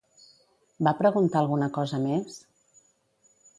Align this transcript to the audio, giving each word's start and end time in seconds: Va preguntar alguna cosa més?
Va 0.87 0.93
preguntar 1.01 1.43
alguna 1.43 1.69
cosa 1.77 2.01
més? 2.09 2.43